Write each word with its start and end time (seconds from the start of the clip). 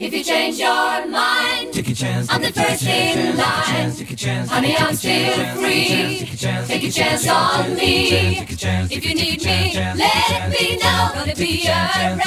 If 0.00 0.14
you 0.14 0.22
change 0.22 0.60
your 0.60 1.08
mind, 1.08 1.72
Take 1.72 1.88
a 1.88 1.94
chance. 1.94 2.28
I'm 2.30 2.40
the 2.40 2.52
first 2.52 2.86
in 2.86 3.36
line. 3.36 3.90
Take 3.90 4.12
a 4.12 4.14
chance. 4.14 4.48
Honey, 4.48 4.76
I'm 4.76 4.94
still 4.94 5.56
free. 5.56 6.24
Take 6.68 6.84
a 6.84 6.90
chance 6.92 7.26
on 7.26 7.74
me. 7.74 8.08
Take 8.38 8.52
a 8.52 8.54
chance. 8.54 8.92
If 8.92 9.04
you 9.04 9.16
need 9.16 9.42
me, 9.42 9.74
let 9.74 10.50
me 10.50 10.76
know. 10.76 11.10
Gonna 11.14 11.34
be 11.34 11.66
around. 11.66 12.22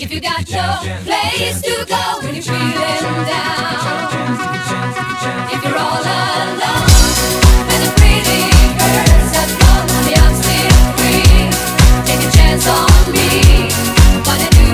If 0.00 0.10
you 0.12 0.20
got 0.20 0.50
no 0.50 0.80
place 1.04 1.62
to 1.62 1.86
go 1.86 2.02
when 2.22 2.34
you're 2.34 2.42
feeling 2.42 3.24
down. 3.30 3.86
If 5.54 5.62
you're 5.62 5.78
all 5.78 6.02
alone 6.02 6.58
and 7.70 7.82
the 7.86 7.90
pretty 7.94 8.42
birds 8.74 9.30
have 9.38 9.54
honey, 9.62 10.18
I'm 10.18 10.34
still 10.42 10.82
free. 10.98 11.46
Take 12.10 12.26
a 12.26 12.30
chance 12.36 12.66
on 12.66 13.12
me. 13.14 13.70
Wanna 14.26 14.50
do 14.50 14.65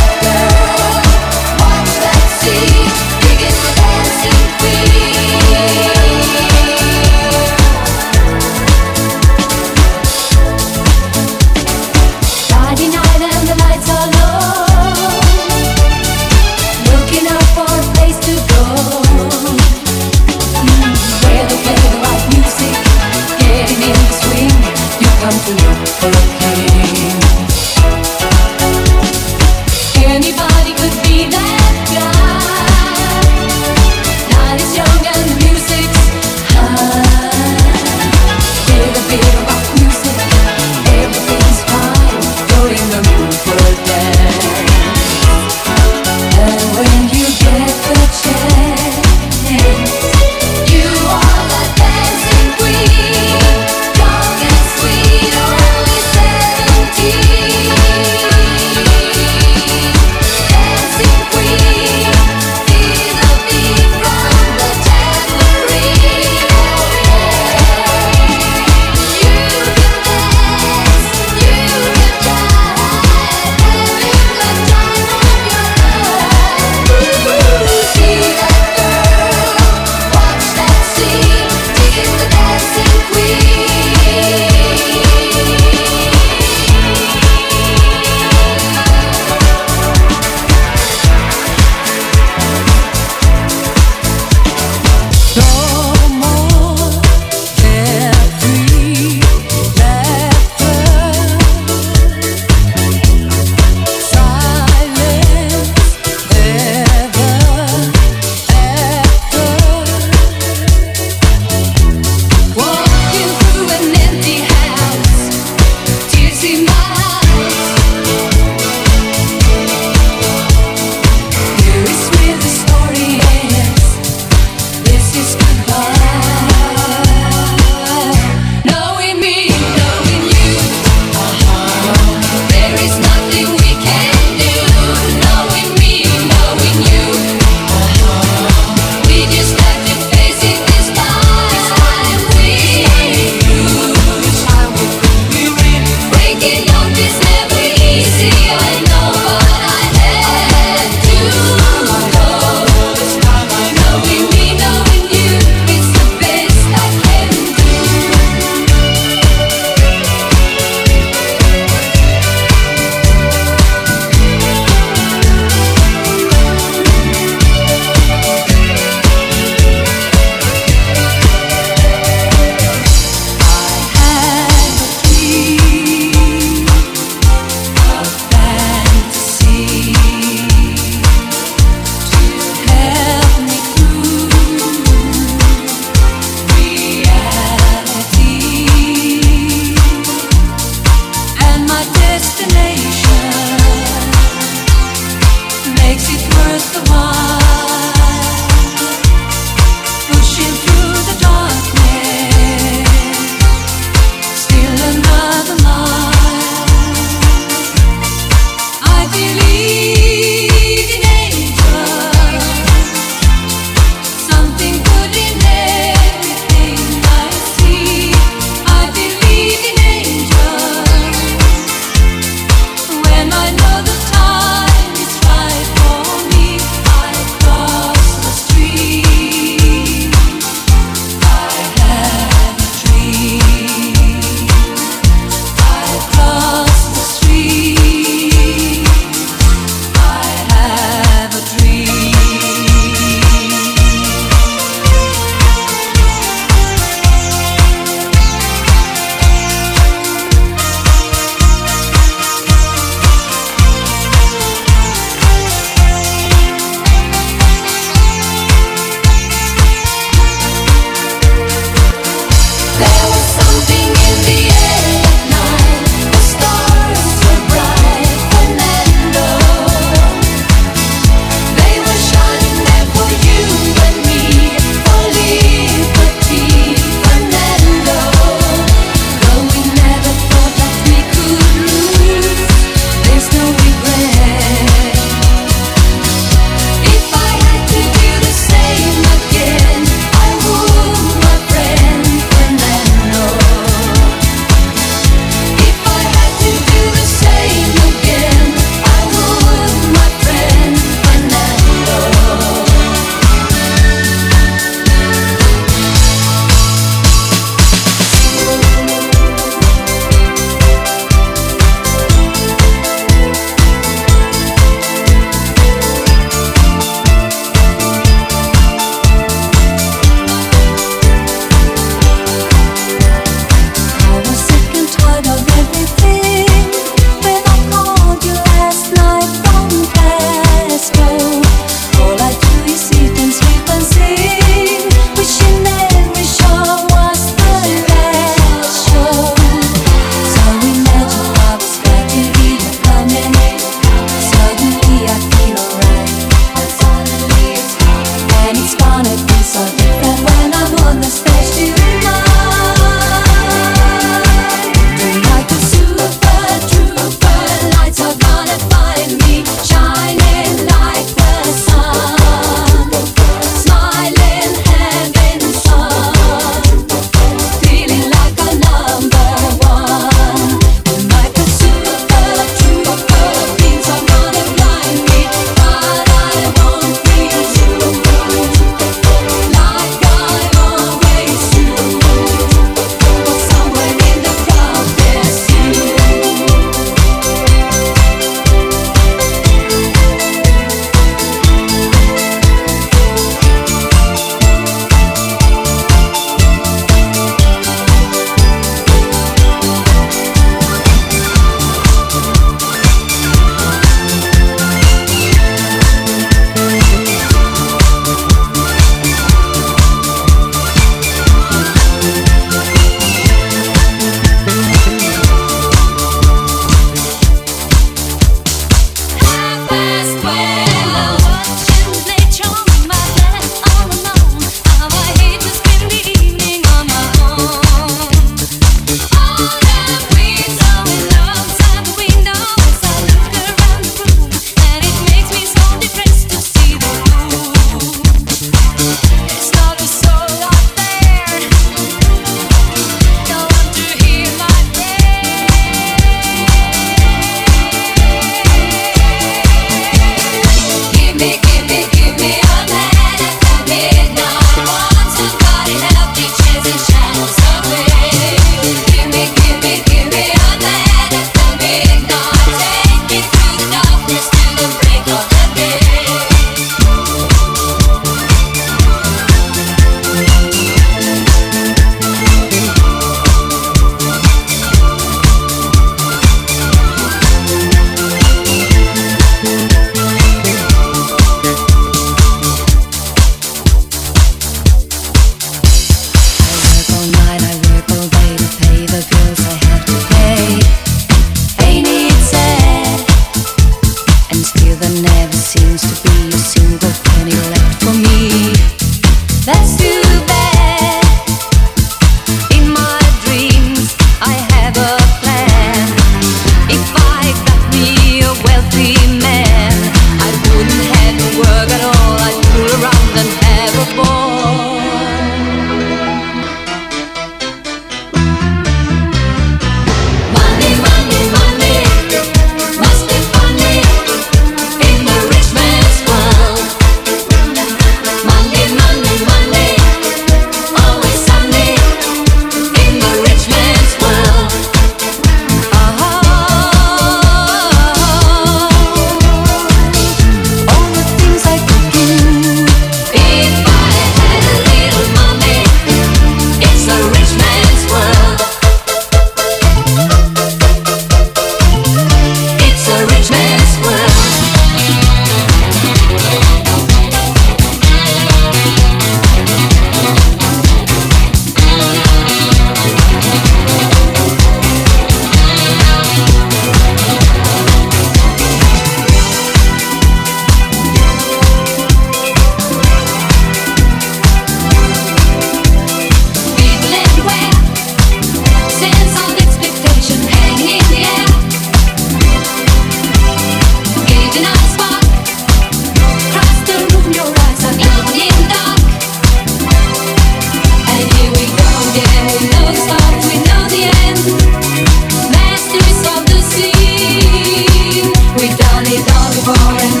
be 598.91 598.97
long 598.97 599.31
for 599.45 600.00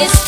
it's 0.00 0.27